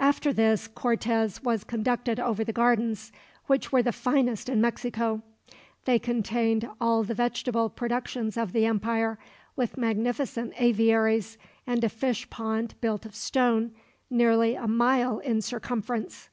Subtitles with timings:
[0.00, 3.12] After this Cortez was conducted over the gardens,
[3.46, 5.22] which were the finest in Mexico.
[5.84, 9.20] They contained all the vegetable productions of the empire,
[9.54, 13.70] with magnificent aviaries, and a fish pond built of stone,
[14.10, 16.28] nearly a mile in circumference.